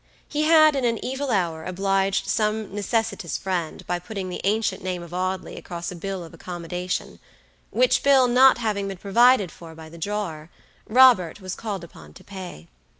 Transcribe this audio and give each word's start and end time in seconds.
He 0.27 0.45
had 0.45 0.75
in 0.75 0.83
an 0.83 0.97
evil 1.05 1.29
hour 1.29 1.63
obliged 1.63 2.25
some 2.25 2.73
necessitous 2.73 3.37
friend 3.37 3.85
by 3.85 3.99
putting 3.99 4.29
the 4.29 4.41
ancient 4.45 4.81
name 4.83 5.03
of 5.03 5.13
Audley 5.13 5.57
across 5.57 5.91
a 5.91 5.95
bill 5.95 6.23
of 6.23 6.33
accommodation, 6.33 7.19
which 7.69 8.01
bill 8.01 8.25
not 8.27 8.57
having 8.57 8.87
been 8.87 8.97
provided 8.97 9.51
for 9.51 9.75
by 9.75 9.89
the 9.89 9.99
drawer, 9.99 10.49
Robert 10.89 11.39
was 11.39 11.53
called 11.53 11.83
upon 11.83 12.13
to 12.15 12.23
pay. 12.23 12.67